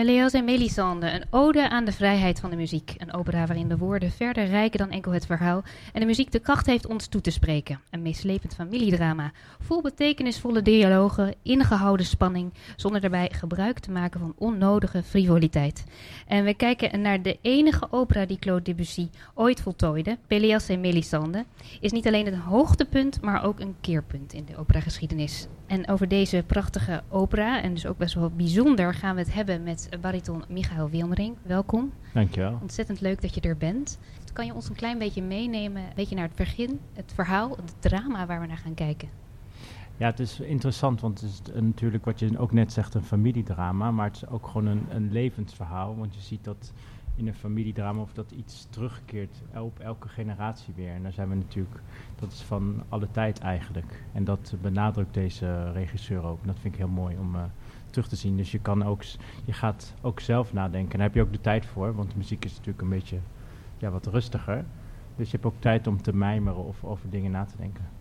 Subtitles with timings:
[0.00, 2.94] Pelléas en Mélisande, een ode aan de vrijheid van de muziek.
[2.96, 5.62] Een opera waarin de woorden verder rijken dan enkel het verhaal
[5.92, 7.80] en de muziek de kracht heeft ons toe te spreken.
[7.90, 15.02] Een meeslepend familiedrama, vol betekenisvolle dialogen, ingehouden spanning, zonder daarbij gebruik te maken van onnodige
[15.02, 15.84] frivoliteit.
[16.26, 21.44] En we kijken naar de enige opera die Claude Debussy ooit voltooide, Pelléas en Mélisande,
[21.80, 25.48] is niet alleen een hoogtepunt, maar ook een keerpunt in de operageschiedenis.
[25.70, 29.62] En over deze prachtige opera, en dus ook best wel bijzonder, gaan we het hebben
[29.62, 31.36] met bariton Michael Wilmering.
[31.42, 31.92] Welkom.
[32.14, 32.58] Dankjewel.
[32.60, 33.98] Ontzettend leuk dat je er bent.
[34.32, 37.74] Kan je ons een klein beetje meenemen, een beetje naar het begin, het verhaal, het
[37.78, 39.08] drama waar we naar gaan kijken?
[39.96, 43.90] Ja, het is interessant, want het is natuurlijk wat je ook net zegt, een familiedrama,
[43.90, 46.72] maar het is ook gewoon een, een levensverhaal, want je ziet dat
[47.20, 50.92] in een familiedrama of dat iets terugkeert op elke generatie weer.
[50.92, 51.80] En daar zijn we natuurlijk,
[52.18, 54.02] dat is van alle tijd eigenlijk.
[54.12, 56.40] En dat benadrukt deze regisseur ook.
[56.40, 57.42] En dat vind ik heel mooi om uh,
[57.90, 58.36] terug te zien.
[58.36, 59.02] Dus je kan ook,
[59.44, 60.92] je gaat ook zelf nadenken.
[60.92, 63.18] En daar heb je ook de tijd voor, want muziek is natuurlijk een beetje
[63.78, 64.64] ja, wat rustiger.
[65.16, 67.99] Dus je hebt ook tijd om te mijmeren of over dingen na te denken.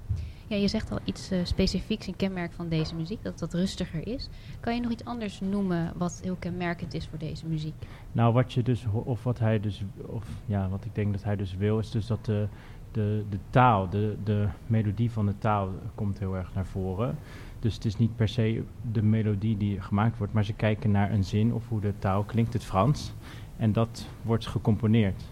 [0.49, 4.07] Ja, je zegt al iets uh, specifieks, een kenmerk van deze muziek, dat dat rustiger
[4.07, 4.29] is.
[4.59, 7.73] Kan je nog iets anders noemen wat heel kenmerkend is voor deze muziek?
[8.11, 11.35] Nou, wat je dus, of wat hij dus, of ja, wat ik denk dat hij
[11.35, 12.47] dus wil, is dus dat de,
[12.91, 17.17] de, de taal, de, de melodie van de taal komt heel erg naar voren.
[17.59, 21.11] Dus het is niet per se de melodie die gemaakt wordt, maar ze kijken naar
[21.11, 23.13] een zin of hoe de taal klinkt, het Frans.
[23.57, 25.23] En dat wordt gecomponeerd.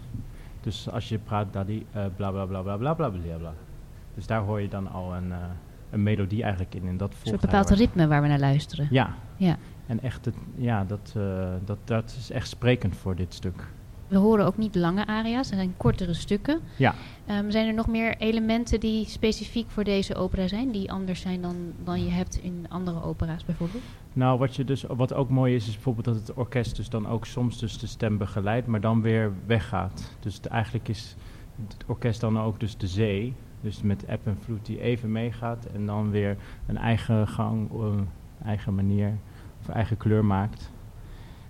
[0.60, 3.54] Dus als je praat, dat die uh, bla bla bla bla bla bla bla bla.
[4.18, 5.36] Dus daar hoor je dan al een, uh,
[5.90, 6.88] een melodie eigenlijk in.
[6.88, 8.88] En dat een soort bepaald ritme waar we naar luisteren.
[8.90, 9.14] Ja.
[9.36, 9.56] ja.
[9.86, 13.68] En echt, het, ja, dat, uh, dat, dat is echt sprekend voor dit stuk.
[14.08, 16.60] We horen ook niet lange aria's, er zijn kortere stukken.
[16.76, 16.94] Ja.
[17.30, 21.40] Um, zijn er nog meer elementen die specifiek voor deze opera zijn, die anders zijn
[21.42, 23.82] dan, dan je hebt in andere opera's bijvoorbeeld?
[24.12, 27.08] Nou, wat, je dus, wat ook mooi is, is bijvoorbeeld dat het orkest dus dan
[27.08, 30.16] ook soms dus de stem begeleidt, maar dan weer weggaat.
[30.20, 31.16] Dus het, eigenlijk is
[31.68, 35.64] het orkest dan ook dus de zee, dus met eb en vloed die even meegaat
[35.64, 36.36] en dan weer
[36.66, 38.08] een eigen gang, een
[38.44, 39.12] eigen manier
[39.60, 40.70] of eigen kleur maakt.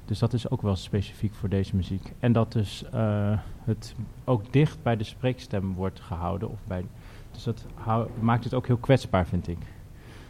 [0.05, 2.13] Dus dat is ook wel specifiek voor deze muziek.
[2.21, 6.51] En dat dus uh, het ook dicht bij de spreekstem wordt gehouden.
[6.51, 6.85] Of bij,
[7.31, 7.67] dus dat
[8.21, 9.59] maakt het ook heel kwetsbaar, vind ik.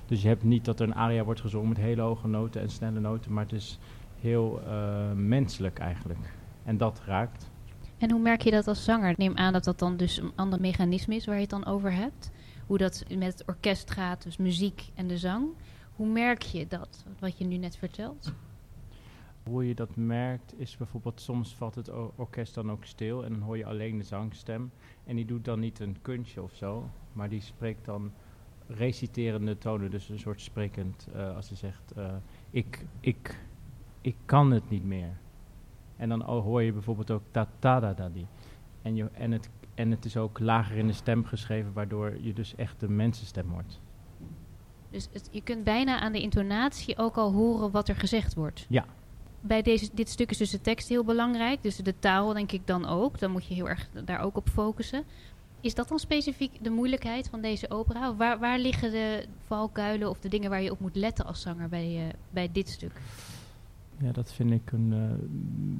[0.06, 2.70] Dus je hebt niet dat er een aria wordt gezongen met hele hoge noten en
[2.70, 3.78] snelle noten, maar het is
[4.20, 6.34] heel uh, menselijk eigenlijk.
[6.64, 7.50] En dat raakt.
[7.98, 9.14] En hoe merk je dat als zanger?
[9.16, 11.92] Neem aan dat dat dan dus een ander mechanisme is waar je het dan over
[11.92, 12.30] hebt.
[12.66, 15.48] Hoe dat met het orkest gaat, dus muziek en de zang.
[15.96, 18.32] Hoe merk je dat, wat je nu net vertelt?
[19.42, 23.40] Hoe je dat merkt is bijvoorbeeld soms valt het orkest dan ook stil en dan
[23.40, 24.70] hoor je alleen de zangstem.
[25.04, 28.12] En die doet dan niet een kunstje of zo, maar die spreekt dan
[28.66, 32.12] reciterende tonen, dus een soort sprekend, uh, als hij zegt, uh,
[32.50, 33.40] ik, ik,
[34.00, 35.18] ik kan het niet meer.
[35.98, 38.26] En dan hoor je bijvoorbeeld ook ta ta da da die.
[38.82, 42.32] En, je, en, het, en het is ook lager in de stem geschreven, waardoor je
[42.32, 43.80] dus echt de mensenstem hoort.
[44.90, 48.66] Dus het, je kunt bijna aan de intonatie ook al horen wat er gezegd wordt.
[48.68, 48.84] Ja.
[49.40, 52.66] Bij deze, dit stuk is dus de tekst heel belangrijk, dus de taal denk ik
[52.66, 53.18] dan ook.
[53.18, 55.04] Dan moet je heel erg daar ook op focussen.
[55.60, 58.14] Is dat dan specifiek de moeilijkheid van deze opera?
[58.14, 61.68] Waar, waar liggen de valkuilen of de dingen waar je op moet letten als zanger
[61.68, 63.00] bij, uh, bij dit stuk?
[64.00, 65.00] Ja, dat vind ik een uh,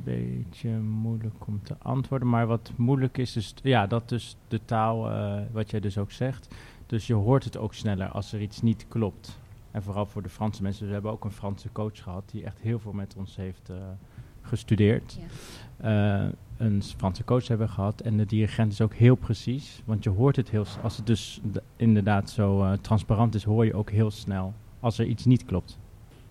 [0.05, 2.29] beetje moeilijk om te antwoorden.
[2.29, 6.11] Maar wat moeilijk is, is ja, dat dus de taal, uh, wat jij dus ook
[6.11, 6.55] zegt.
[6.87, 9.39] Dus je hoort het ook sneller als er iets niet klopt.
[9.71, 10.87] En vooral voor de Franse mensen.
[10.87, 13.77] We hebben ook een Franse coach gehad die echt heel veel met ons heeft uh,
[14.43, 15.19] gestudeerd.
[15.79, 16.31] Ja.
[16.57, 18.01] een Franse coach hebben we gehad.
[18.01, 19.83] En de dirigent is ook heel precies.
[19.85, 21.41] Want je hoort het heel Als het dus
[21.77, 25.79] inderdaad zo transparant is, hoor je ook heel snel als er iets niet klopt.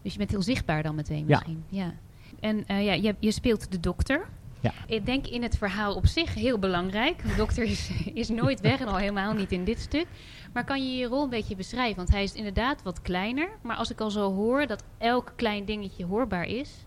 [0.08, 1.64] Dus je bent heel zichtbaar dan meteen misschien.
[1.70, 1.84] Ja.
[1.84, 1.94] ja.
[2.40, 4.28] En uh, ja, je, je, speelt de dokter.
[4.60, 4.74] Ja.
[4.88, 7.22] Ik denk in het verhaal op zich heel belangrijk.
[7.24, 10.08] De dokter is, is nooit weg en al helemaal niet in dit stuk.
[10.54, 11.96] Maar kan je je rol een beetje beschrijven?
[11.96, 13.50] Want hij is inderdaad wat kleiner.
[13.62, 16.86] Maar als ik al zo hoor dat elk klein dingetje hoorbaar is...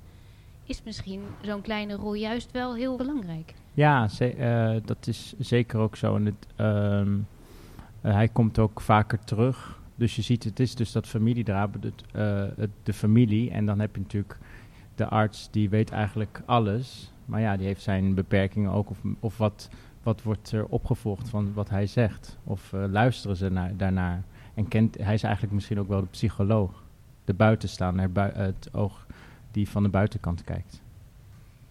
[0.65, 3.55] is misschien zo'n kleine rol juist wel heel belangrijk.
[3.75, 6.17] Ja, uh, dat is zeker ook zo.
[6.17, 9.80] En het, uh, hij komt ook vaker terug...
[10.01, 13.51] Dus je ziet, het is dus dat uh, het, de familie.
[13.51, 14.39] En dan heb je natuurlijk
[14.95, 17.13] de arts, die weet eigenlijk alles.
[17.25, 18.91] Maar ja, die heeft zijn beperkingen ook.
[18.91, 19.69] Of, of wat,
[20.03, 22.39] wat wordt er opgevolgd van wat hij zegt?
[22.45, 24.23] Of uh, luisteren ze naar, daarnaar?
[24.55, 26.83] En kent, hij is eigenlijk misschien ook wel de psycholoog.
[27.25, 29.07] De buitenstaander, bui, het oog
[29.51, 30.83] die van de buitenkant kijkt.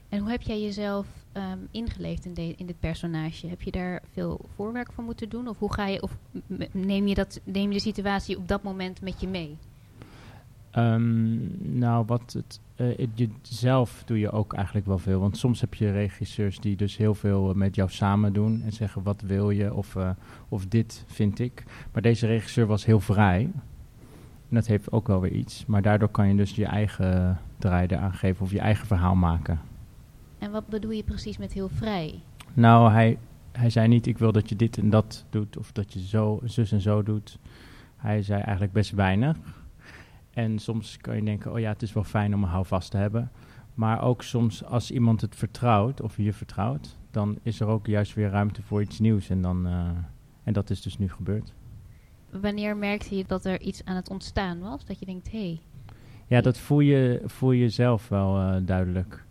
[0.09, 1.07] En hoe heb jij jezelf
[1.39, 3.47] ehm, ingeleefd in, in dit personage?
[3.47, 5.47] Heb je daar veel voorwerk voor moeten doen?
[5.47, 6.17] Of hoe ga je, of
[6.71, 9.57] neem je, dat, neem je de situatie op dat moment met je mee?
[10.71, 11.37] Ehm,
[11.79, 15.19] nou, wat het, eh, het- zelf doe je ook eigenlijk wel veel.
[15.19, 18.71] Want soms heb je regisseurs die dus heel veel eh, met jou samen doen en
[18.71, 20.09] zeggen wat wil je of, eh,
[20.49, 21.63] of dit vind ik.
[21.93, 23.41] Maar deze regisseur was heel vrij.
[24.49, 25.65] En dat heeft ook wel weer iets.
[25.65, 29.59] Maar daardoor kan je dus je eigen draai eraan geven of je eigen verhaal maken.
[30.39, 32.19] En wat bedoel je precies met heel vrij?
[32.53, 33.17] Nou, hij,
[33.51, 36.39] hij zei niet ik wil dat je dit en dat doet of dat je zo,
[36.43, 37.39] zus en zo doet.
[37.95, 39.37] Hij zei eigenlijk best weinig.
[40.33, 42.97] En soms kan je denken, oh ja, het is wel fijn om een houvast te
[42.97, 43.31] hebben.
[43.73, 48.13] Maar ook soms als iemand het vertrouwt of je vertrouwt, dan is er ook juist
[48.13, 49.29] weer ruimte voor iets nieuws.
[49.29, 49.89] En, dan, eh,
[50.43, 51.53] en dat is dus nu gebeurd.
[52.29, 54.85] Wanneer merkte je dat er iets aan het ontstaan was?
[54.85, 55.59] Dat je denkt, hé, hey,
[56.27, 59.25] Ja, dat voel je, voel je zelf wel eh, duidelijk.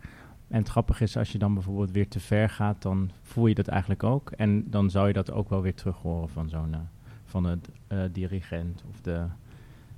[0.48, 3.54] En het grappige is, als je dan bijvoorbeeld weer te ver gaat, dan voel je
[3.54, 4.30] dat eigenlijk ook.
[4.30, 6.80] En dan zou je dat ook wel weer terug horen van zo'n eh,
[7.24, 9.26] van de eh, dirigent of de,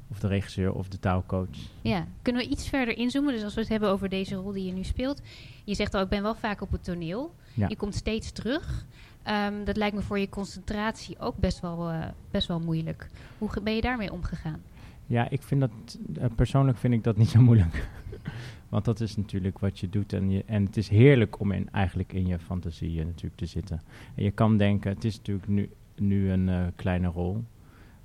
[0.09, 1.59] of de regisseur of de taalcoach.
[1.81, 3.33] Ja, kunnen we iets verder inzoomen?
[3.33, 5.23] Dus als we het hebben over deze rol die je nu speelt.
[5.65, 7.35] Je zegt al, ik ben wel vaak op het toneel.
[7.55, 7.69] Ja.
[7.69, 8.87] Je komt steeds terug.
[9.23, 13.09] Ehm, dat lijkt me voor je concentratie ook best wel, eh, best wel moeilijk.
[13.39, 14.63] Hoe ben je daarmee omgegaan?
[15.07, 15.99] Ja, ik vind dat,
[16.35, 17.89] persoonlijk vind ik dat niet zo moeilijk.
[18.71, 20.13] Want dat is natuurlijk wat je doet.
[20.13, 23.47] En, je, en het is heerlijk om in, eigenlijk in je fantasie eh, natuurlijk te
[23.47, 23.81] zitten.
[24.15, 27.45] En je kan denken, het is natuurlijk nu, nu een eh, kleine rol.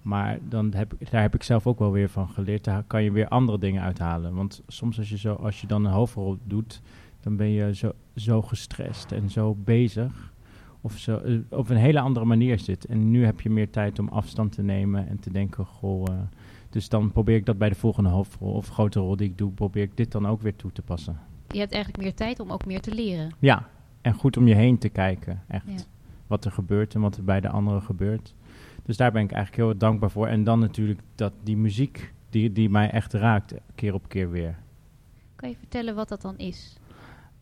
[0.02, 2.64] Maar dan heb, daar heb ik zelf ook wel weer van geleerd.
[2.64, 4.36] Daar kan je weer andere dingen uithalen.
[4.36, 6.82] Want soms als je, zo, als je dan een hoofdrol doet,
[7.20, 10.34] dan ben je zo, zo gestrest en zo bezig.
[10.82, 12.86] Of zo, eh, op een hele andere manier zit.
[12.86, 16.06] En nu heb je meer tijd om afstand te nemen en te denken, goh...
[16.76, 19.52] dus dan probeer ik dat bij de volgende hoofdrol of grote rol die ik doe,
[19.52, 21.20] probeer ik dit dan ook weer toe te passen.
[21.48, 23.32] Je hebt eigenlijk meer tijd om ook meer te leren.
[23.40, 23.68] Ja,
[24.02, 25.66] en goed om je heen te kijken, echt.
[25.68, 25.84] Ja.
[26.28, 28.34] Wat er gebeurt en wat er bij de anderen gebeurt.
[28.84, 30.28] Dus daar ben ik eigenlijk heel dankbaar voor.
[30.28, 34.58] En dan natuurlijk dat die muziek die, die mij echt raakt, keer op keer weer.
[35.36, 36.78] Kan je vertellen wat dat dan is?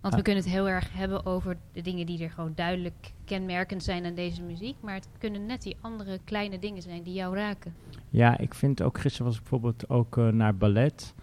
[0.03, 0.19] Want Ah.
[0.19, 4.05] we kunnen het heel erg hebben over de dingen die er gewoon duidelijk kenmerkend zijn
[4.05, 4.75] aan deze muziek.
[4.81, 7.73] Maar het kunnen net die andere kleine dingen zijn die jou raken.
[8.09, 11.13] Ja, ik vind ook, gisteren was ik bijvoorbeeld ook eh, naar ballet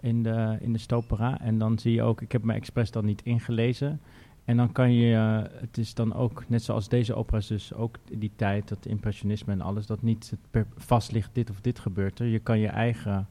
[0.00, 1.40] in de, in de Stopera.
[1.40, 4.00] En dan zie je ook, ik heb me expres dan niet ingelezen.
[4.44, 7.96] En dan kan je, eh, het is dan ook, net zoals deze opera's dus ook
[8.12, 12.18] die tijd, dat impressionisme en alles, dat niet per, vast ligt dit of dit gebeurt
[12.18, 12.26] er.
[12.26, 13.28] Je kan je eigen,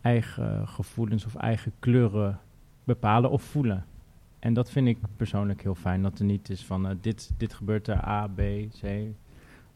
[0.00, 2.40] eigen gevoelens of eigen kleuren
[2.84, 3.84] bepalen of voelen.
[4.44, 7.54] En dat vind ik persoonlijk heel fijn, dat er niet is van eh, dit, dit
[7.54, 8.40] gebeurt er A, B,
[8.80, 8.82] C.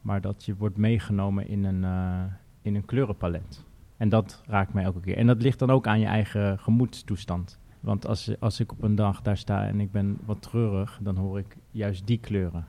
[0.00, 2.32] Maar dat je wordt meegenomen in een, eh,
[2.62, 3.65] in een kleurenpalet.
[3.97, 5.17] En dat raakt mij elke keer.
[5.17, 7.59] En dat ligt dan ook aan je eigen gemoedstoestand.
[7.81, 11.17] Want als, als ik op een dag daar sta en ik ben wat treurig, dan
[11.17, 12.67] hoor ik juist die kleuren.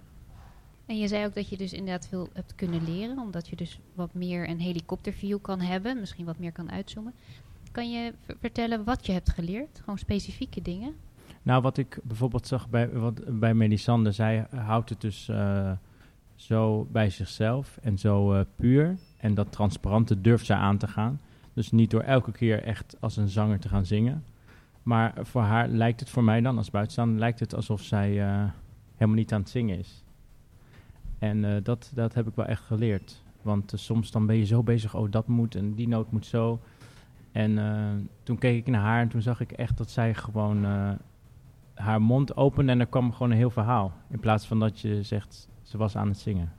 [0.86, 3.20] En je zei ook dat je dus inderdaad veel hebt kunnen leren.
[3.20, 6.00] Omdat je dus wat meer een helikopterview kan hebben.
[6.00, 7.14] Misschien wat meer kan uitzoomen.
[7.72, 9.80] Kan je vertellen wat je hebt geleerd?
[9.80, 10.96] Gewoon specifieke dingen?
[11.44, 15.72] Nou, wat ik bijvoorbeeld zag bij, wat, bij Melisande, zij houdt het dus eh,
[16.36, 18.98] zo bij zichzelf en zo eh, puur.
[19.18, 21.20] En dat transparante durft zij aan te gaan.
[21.54, 24.24] Dus niet door elke keer echt als een zanger te gaan zingen.
[24.84, 28.44] Maar voor haar lijkt het, voor mij dan als buitenstaander, lijkt het alsof zij eh,
[28.94, 30.04] helemaal niet aan het zingen is.
[31.20, 33.24] En dat, dat heb ik wel echt geleerd.
[33.42, 36.60] Want soms dan ben je zo bezig, oh dat moet en die noot moet zo.
[37.32, 40.66] En toen keek ik naar haar en toen zag ik echt dat zij gewoon
[41.80, 43.92] haar mond opende en er kwam gewoon een heel verhaal.
[44.10, 46.52] In plaats van dat je zegt, ze was aan het zingen.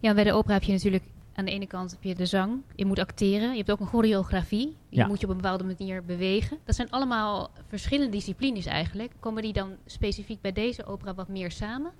[0.00, 2.62] Ja, bij de opera heb je natuurlijk aan de ene kant heb je de zang.
[2.74, 3.50] Je moet acteren.
[3.50, 4.76] Je hebt ook een choreografie.
[4.88, 5.06] Je Ja.
[5.06, 6.58] moet je op een bepaalde manier bewegen.
[6.64, 9.12] Dat zijn allemaal verschillende disciplines eigenlijk.
[9.20, 11.90] Komen die dan specifiek bij deze opera wat meer samen?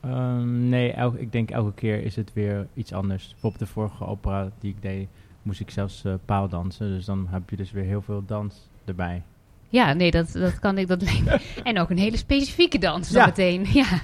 [0.00, 3.28] Ehm, nee, ik denk elke keer is het weer iets anders.
[3.30, 5.08] Bijvoorbeeld de vorige opera die ik deed,
[5.42, 6.88] moest ik zelfs eh, paaldansen.
[6.88, 9.22] Dus dan heb je dus weer heel veel dans erbij.
[9.74, 10.88] Ja, nee, dat, dat kan ik.
[10.88, 11.02] Dat
[11.62, 13.26] en ook een hele specifieke dans dan Ja.
[13.26, 13.64] meteen.
[13.82, 14.00] Ja.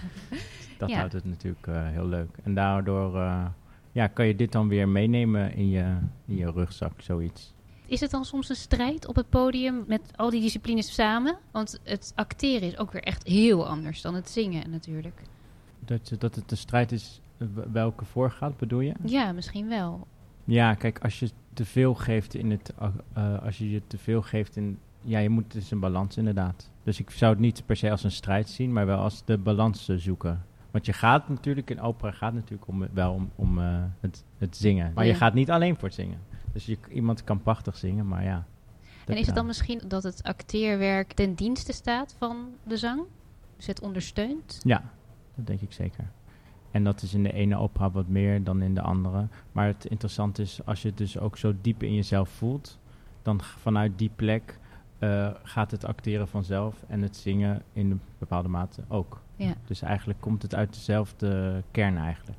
[0.78, 0.96] Dat Ja.
[0.96, 2.28] houdt het natuurlijk eh, heel leuk.
[2.42, 3.44] En daardoor eh,
[3.92, 5.96] ja, kan je dit dan weer meenemen in je,
[6.26, 7.52] in je rugzak, zoiets.
[7.86, 11.36] Is het dan soms een strijd op het podium met al die disciplines samen?
[11.50, 15.22] Want het acteren is ook weer echt heel anders dan het zingen natuurlijk.
[15.84, 18.92] Dat, dat het de strijd is eh, welke voorgaat, bedoel je?
[19.04, 20.06] Ja, misschien wel.
[20.44, 22.72] Ja, kijk, als je te veel geeft in het,
[23.16, 26.70] uh, als je je te veel geeft in, ja, je moet, is een balans inderdaad.
[26.82, 29.38] Dus ik zou het niet per se als een strijd zien, maar wel als de
[29.38, 30.44] balans zoeken.
[30.70, 34.56] Want je gaat natuurlijk, in opera gaat natuurlijk om, wel om, om eh, het, het
[34.56, 34.92] zingen.
[34.94, 35.10] Maar Ja.
[35.10, 36.18] je gaat niet alleen voor het zingen.
[36.52, 38.46] Dus je, iemand kan prachtig zingen, maar ja.
[39.06, 43.02] En is het dan misschien dat het acteerwerk ten dienste staat van de zang?
[43.56, 44.60] Dus het ondersteunt?
[44.62, 44.82] Ja,
[45.34, 46.10] dat denk ik zeker.
[46.70, 49.28] En dat is in de ene opera wat meer dan in de andere.
[49.52, 52.78] Maar het interessante is, als je het dus ook zo diep in jezelf voelt,
[53.22, 54.58] dan vanuit die plek
[55.00, 59.20] uh, gaat het acteren vanzelf en het zingen in een bepaalde mate ook.
[59.36, 59.54] Ja.
[59.66, 62.38] Dus eigenlijk komt het uit dezelfde kern eigenlijk.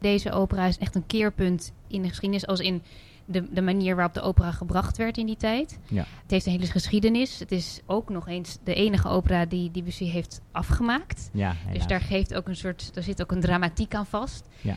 [0.00, 2.82] Deze opera is echt een keerpunt in de geschiedenis, als in
[3.24, 5.78] de, de manier waarop de opera gebracht werd in die tijd.
[5.88, 6.04] Ja.
[6.22, 7.38] Het heeft een hele geschiedenis.
[7.38, 11.30] Het is ook nog eens de enige opera die Debussy heeft afgemaakt.
[11.32, 14.48] Ja, dus daar, geeft ook een soort, daar zit ook een dramatiek aan vast.
[14.60, 14.76] Ja.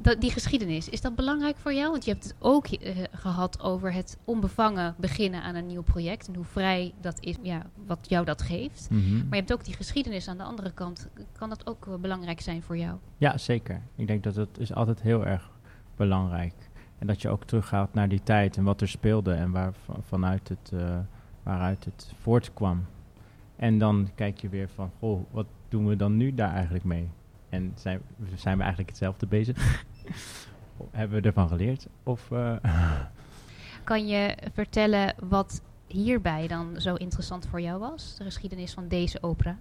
[0.00, 1.90] Dat, die geschiedenis, is dat belangrijk voor jou?
[1.90, 2.78] Want je hebt het ook uh,
[3.12, 6.28] gehad over het onbevangen beginnen aan een nieuw project.
[6.28, 8.90] En hoe vrij dat is, ja, wat jou dat geeft.
[8.90, 9.14] Mhm.
[9.14, 11.08] Maar je hebt ook die geschiedenis aan de andere kant.
[11.32, 12.96] Kan dat ook uh, belangrijk zijn voor jou?
[13.16, 13.82] Ja, zeker.
[13.94, 15.50] Ik denk dat het is altijd heel erg
[15.96, 16.54] belangrijk.
[16.98, 20.48] En dat je ook teruggaat naar die tijd en wat er speelde en waar, vanuit
[20.48, 20.98] het, uh,
[21.42, 22.84] waaruit het voortkwam.
[23.56, 27.08] En dan kijk je weer van, goh, wat doen we dan nu daar eigenlijk mee?
[27.48, 28.00] En zijn,
[28.34, 29.84] zijn we eigenlijk hetzelfde bezig?
[30.90, 31.86] Hebben we ervan geleerd?
[32.02, 32.56] Of, uh...
[33.84, 38.16] Kan je vertellen wat hierbij dan zo interessant voor jou was?
[38.16, 39.58] De geschiedenis van deze opera?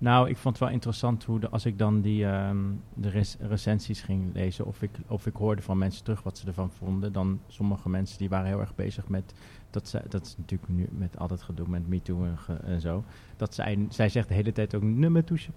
[0.00, 4.02] Nou, ik vond het wel interessant hoe de, als ik dan die, um, de recensies
[4.02, 7.12] ging lezen, of ik, of ik hoorde van mensen terug wat ze ervan vonden.
[7.12, 9.34] Dan sommige mensen die waren heel erg bezig met,
[9.70, 13.04] dat, ze, dat is natuurlijk nu met al dat gedoe met MeToo en, en zo.
[13.36, 15.50] Dat zij, zij zegt de hele tijd ook, nummer touche,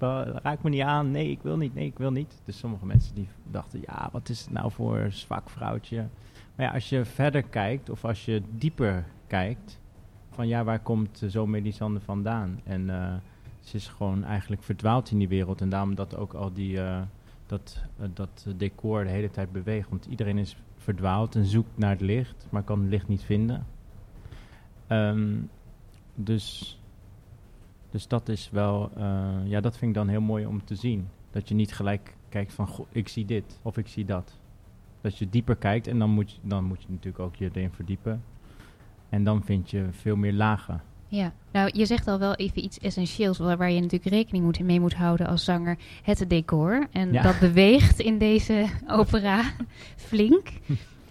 [0.44, 2.42] raak me niet aan, nee ik wil niet, nee ik wil niet.
[2.44, 6.08] Dus sommige mensen die dachten, ja wat is het nou voor zwak vrouwtje.
[6.56, 9.80] Maar ja, als je verder kijkt, of als je dieper kijkt,
[10.30, 12.60] van ja, waar komt uh, zo Melisande vandaan?
[12.64, 12.82] En...
[12.82, 13.14] Uh,
[13.64, 15.62] ze is gewoon eigenlijk verdwaald in die wereld.
[15.62, 17.02] En daarom dat ook al die, uh,
[17.46, 19.90] dat, uh, dat decor de hele tijd beweegt.
[19.90, 23.66] Want iedereen is verdwaald en zoekt naar het licht, maar kan het licht niet vinden.
[24.88, 25.50] Um,
[26.16, 26.80] dus,
[27.90, 31.08] dus dat is wel, uh, ja, dat vind ik dan heel mooi om te zien.
[31.32, 34.40] Dat je niet gelijk kijkt van, ik zie dit of ik zie dat.
[35.02, 37.72] Dat je dieper kijkt en dan moet je, dan moet je natuurlijk ook je erin
[37.72, 38.24] verdiepen.
[39.10, 40.82] En dan vind je veel meer lagen.
[41.16, 44.80] Ja, nou je zegt al wel even iets essentieels waar je natuurlijk rekening moet, mee
[44.80, 45.78] moet houden als zanger.
[46.04, 46.88] Het decor.
[46.92, 47.22] En Ja.
[47.22, 48.66] dat beweegt in deze
[49.00, 49.42] opera
[50.10, 50.48] flink.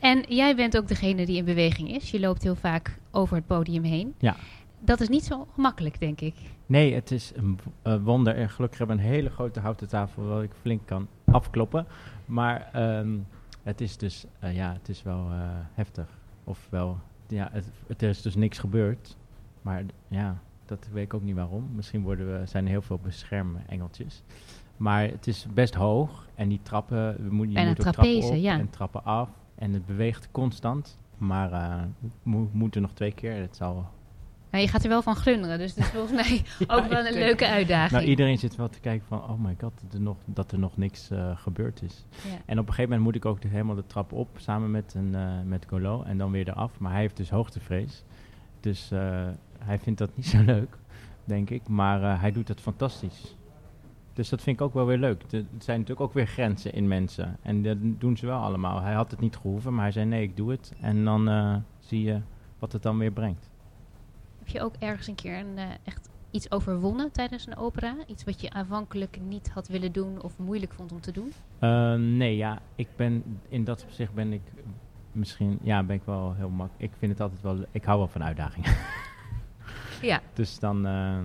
[0.00, 2.10] En jij bent ook degene die in beweging is.
[2.10, 4.14] Je loopt heel vaak over het podium heen.
[4.18, 4.36] Ja.
[4.80, 6.34] Dat is niet zo gemakkelijk, denk ik.
[6.66, 7.58] Nee, het is een
[8.04, 8.34] wonder.
[8.36, 11.86] En gelukkig hebben we een hele grote houten tafel waar ik flink kan afkloppen.
[12.24, 13.18] Maar ehm,
[13.62, 15.38] het is dus, eh, ja, het is wel eh,
[15.74, 16.06] heftig.
[16.44, 19.16] Of wel, ja, het, het er is dus niks gebeurd.
[19.62, 21.70] Maar ja, dat weet ik ook niet waarom.
[21.74, 24.22] Misschien worden we, zijn er heel veel beschermengeltjes.
[24.76, 26.26] Maar het is best hoog.
[26.34, 28.58] En die trappen, we moeten, je moet ook trapeze, trappen op ja.
[28.58, 29.28] en trappen af.
[29.54, 30.98] En het beweegt constant.
[31.18, 31.50] Maar
[32.22, 33.34] we moeten nog twee keer.
[33.34, 33.90] Het zal
[34.50, 36.42] Nou, je gaat er wel van glunderen, dus het is volgens mij
[36.76, 37.92] ook wel een leuke uitdaging.
[37.92, 40.58] Nou, iedereen zit wel te kijken van, oh my god, dat er nog, dat er
[40.58, 42.04] nog niks eh, gebeurd is.
[42.10, 42.30] Ja.
[42.46, 44.94] En op een gegeven moment moet ik ook de, helemaal de trap op, samen met,
[44.94, 46.78] een, eh, met Golo, en dan weer eraf.
[46.78, 48.04] Maar hij heeft dus hoogtevrees.
[48.60, 48.90] Dus
[49.64, 50.78] hij vindt dat niet zo leuk,
[51.24, 51.68] denk ik.
[51.68, 53.36] Maar eh, hij doet het fantastisch.
[54.12, 55.22] Dus dat vind ik ook wel weer leuk.
[55.22, 57.36] Er zijn natuurlijk ook weer grenzen in mensen.
[57.42, 58.82] En dat doen ze wel allemaal.
[58.82, 60.72] Hij had het niet gehoeven, maar hij zei nee, ik doe het.
[60.80, 62.20] En dan eh, zie je
[62.58, 63.50] wat het dan weer brengt.
[64.38, 67.94] Heb je ook ergens een keer een, eh, echt iets overwonnen tijdens een opera?
[68.06, 71.32] Iets wat je aanvankelijk niet had willen doen of moeilijk vond om te doen?
[72.16, 74.42] Nee, ja, ik ben in dat opzicht ben ik
[75.12, 76.70] misschien, ja, ben ik wel heel mak.
[76.76, 78.70] Ik vind het altijd wel, ik hou wel van uitdagingen.
[80.02, 80.20] Ja.
[80.32, 81.24] dus dan, ehm,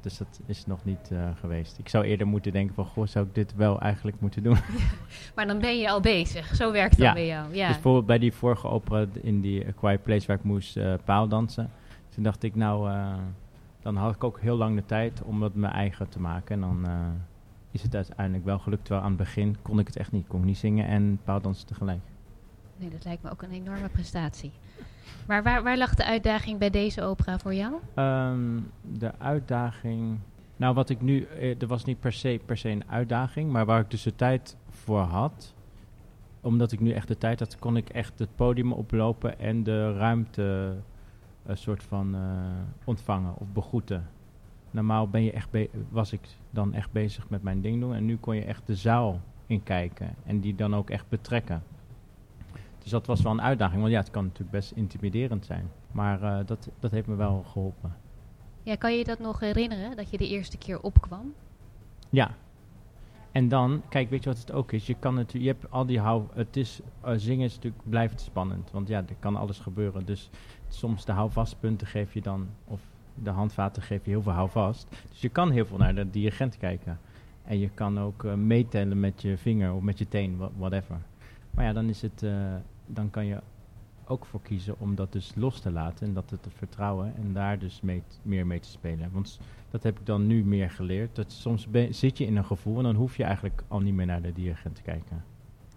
[0.00, 1.78] dus dat is nog niet eh, geweest.
[1.78, 4.56] Ik zou eerder moeten denken van, goh, zou ik dit wel eigenlijk moeten doen?
[5.34, 6.54] Maar dan ben je al bezig.
[6.54, 7.12] Zo werkt Ja.
[7.12, 7.54] bij jou.
[7.54, 7.66] Ja.
[7.66, 10.94] Dus bijvoorbeeld bij die vorige opera in die A Quiet Place waar ik moest eh
[11.04, 11.70] paaldansen.
[12.08, 13.14] Toen dacht ik, nou, eh,
[13.80, 16.54] dan had ik ook heel lang de tijd om het mijn eigen te maken.
[16.54, 16.86] En dan
[17.70, 18.84] is het uiteindelijk wel gelukt.
[18.84, 20.22] Terwijl aan het begin kon ik het echt niet.
[20.22, 22.00] Ik kon niet zingen en paaldansen tegelijk.
[22.76, 24.52] Nee, dat lijkt me ook een enorme prestatie.
[25.26, 27.74] Maar waar, waar lag de uitdaging bij deze opera voor jou?
[27.94, 28.60] Ehm,
[28.92, 30.18] de uitdaging.
[30.56, 31.24] Nou, wat ik nu.
[31.24, 34.14] eh, er was niet per se, per se een uitdaging, maar waar ik dus de
[34.14, 35.54] tijd voor had.
[36.40, 39.92] Omdat ik nu echt de tijd had, kon ik echt het podium oplopen en de
[39.96, 40.76] ruimte
[41.46, 42.20] een soort van eh,
[42.84, 44.08] ontvangen of begroeten.
[44.70, 45.48] Normaal ben je echt
[45.90, 46.20] was ik
[46.50, 50.14] dan echt bezig met mijn ding doen en nu kon je echt de zaal inkijken
[50.26, 51.62] en die dan ook echt betrekken.
[52.82, 55.70] Dus dat was wel een uitdaging, want ja, het kan natuurlijk best intimiderend zijn.
[55.92, 57.96] Maar eh, dat, dat heeft me wel geholpen.
[58.62, 61.34] Ja, kan je je dat nog herinneren, dat je de eerste keer opkwam?
[62.10, 62.34] Ja.
[63.32, 64.86] En dan, kijk, weet je wat het ook is?
[64.86, 68.20] Je kan natuurlijk, je hebt al die hou, het is, eh, zingen is natuurlijk, blijft
[68.20, 68.70] spannend.
[68.70, 70.04] Want ja, er kan alles gebeuren.
[70.04, 70.30] Dus
[70.68, 72.80] soms de houvastpunten geef je dan, of
[73.14, 74.88] De handvaten geven je heel veel houvast.
[75.10, 76.98] Dus je kan heel veel naar de dirigent kijken.
[77.44, 80.96] En je kan ook uh, meetellen met je vinger of met je teen, whatever.
[81.50, 82.54] Maar ja, dan, is het, uh,
[82.94, 83.40] dan kan je
[84.06, 87.58] ook voor kiezen om dat dus los te laten en dat te vertrouwen en daar
[87.58, 89.10] dus mee, meer mee te spelen.
[89.12, 89.38] Want
[89.70, 91.14] dat heb ik dan nu meer geleerd.
[91.14, 94.06] Dat soms zit je in een gevoel en dan hoef je eigenlijk al niet meer
[94.06, 95.24] naar de dirigent te kijken.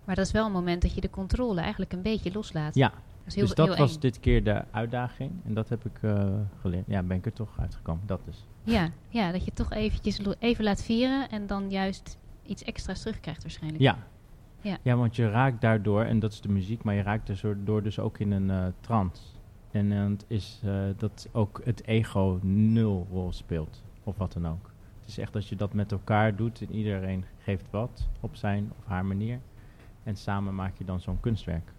[0.03, 2.75] Maar dat is wel een moment dat je de controle eigenlijk een beetje loslaat.
[2.75, 2.93] Ja,
[3.23, 6.85] dat heel, dus dat was dit keer de uitdaging en dat heb ik uh, geleerd.
[6.87, 8.45] Ja, ben ik er toch uitgekomen, dat dus.
[8.63, 13.41] Ja, ja dat je toch eventjes even laat vieren en dan juist iets extra's terugkrijgt
[13.41, 13.81] waarschijnlijk.
[13.83, 13.97] Ja,
[14.65, 14.77] ja.
[14.81, 17.99] ja, want je raakt daardoor, en dat is de muziek, maar je raakt daardoor dus
[17.99, 19.21] ook in een uh, trance.
[19.71, 24.47] En uh, het is uh, dat ook het ego nul rol speelt, of wat dan
[24.47, 24.71] ook.
[24.99, 28.71] Het is echt dat je dat met elkaar doet en iedereen geeft wat op zijn
[28.79, 29.39] of haar manier.
[30.03, 31.73] En samen maak je dan zo'n kunstwerk.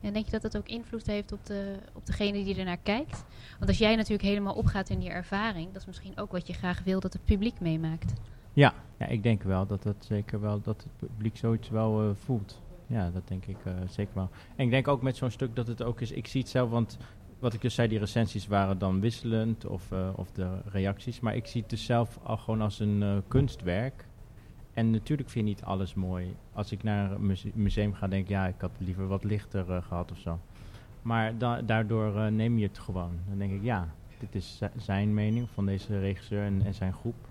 [0.00, 3.24] En denk je dat dat ook invloed heeft op, de, op degene die ernaar kijkt?
[3.58, 6.52] Want als jij natuurlijk helemaal opgaat in die ervaring, dat is misschien ook wat je
[6.52, 8.12] graag wil dat het publiek meemaakt.
[8.52, 12.10] Ja, ja, ik denk wel dat het zeker wel dat het publiek zoiets wel uh,
[12.14, 12.60] voelt.
[12.86, 14.28] Ja, dat denk ik uh, zeker wel.
[14.56, 16.10] En ik denk ook met zo'n stuk dat het ook is.
[16.10, 16.98] Ik zie het zelf, want
[17.38, 21.20] wat ik dus zei, die recensies waren dan wisselend of, uh, of de reacties.
[21.20, 24.06] Maar ik zie het dus zelf al gewoon als een kunstwerk.
[24.74, 26.36] En natuurlijk vind je niet alles mooi.
[26.52, 30.12] Als ik naar een museum ga, denk ik, ja, ik had liever wat lichter gehad
[30.12, 30.38] of zo.
[31.02, 33.12] Maar da daardoor neem je het gewoon.
[33.28, 33.88] Dan denk ik, ja,
[34.18, 37.28] dit is zijn mening van deze regisseur en, en zijn groep.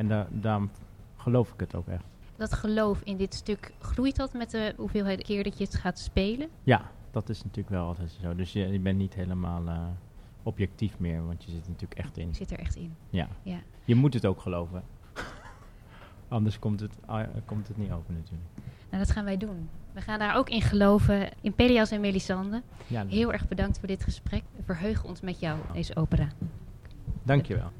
[0.00, 0.70] En da daarom
[1.16, 2.04] geloof ik het ook echt.
[2.36, 5.98] Dat geloof in dit stuk, groeit dat met de hoeveelheid keer dat je het gaat
[5.98, 6.48] spelen?
[6.62, 8.34] Ja, dat is natuurlijk wel altijd zo.
[8.34, 9.86] Dus je, je bent niet helemaal uh,
[10.42, 12.28] objectief meer, want je zit er natuurlijk echt in.
[12.28, 12.94] Je zit er echt in.
[13.10, 13.28] Ja.
[13.42, 13.58] ja.
[13.84, 14.82] Je moet het ook geloven.
[16.28, 18.48] Anders komt het, uh, komt het niet over natuurlijk.
[18.90, 19.68] Nou, dat gaan wij doen.
[19.92, 22.62] We gaan daar ook in geloven, in Pelias en Melisande.
[22.86, 24.42] Ja, Heel erg bedankt voor dit gesprek.
[24.56, 26.28] We verheugen ons met jou, deze opera.
[27.22, 27.70] Dankjewel.